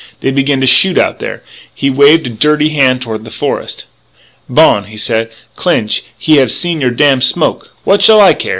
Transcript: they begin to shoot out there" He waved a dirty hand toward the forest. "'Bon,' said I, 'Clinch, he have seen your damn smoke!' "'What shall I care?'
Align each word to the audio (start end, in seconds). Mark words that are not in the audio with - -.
they 0.21 0.31
begin 0.31 0.59
to 0.59 0.65
shoot 0.65 0.97
out 0.97 1.19
there" 1.19 1.43
He 1.75 1.91
waved 1.91 2.25
a 2.25 2.31
dirty 2.31 2.69
hand 2.69 3.03
toward 3.03 3.23
the 3.23 3.29
forest. 3.29 3.85
"'Bon,' 4.49 4.97
said 4.97 5.29
I, 5.29 5.29
'Clinch, 5.55 6.01
he 6.17 6.37
have 6.37 6.51
seen 6.51 6.81
your 6.81 6.89
damn 6.89 7.21
smoke!' 7.21 7.69
"'What 7.83 8.01
shall 8.01 8.19
I 8.19 8.33
care?' 8.33 8.49